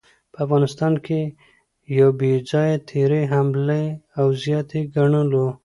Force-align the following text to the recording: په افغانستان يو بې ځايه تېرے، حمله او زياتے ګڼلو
په 0.31 0.37
افغانستان 0.45 0.93
يو 1.99 2.09
بې 2.19 2.31
ځايه 2.49 2.77
تېرے، 2.89 3.21
حمله 3.33 3.83
او 4.19 4.27
زياتے 4.43 4.79
ګڼلو 4.95 5.45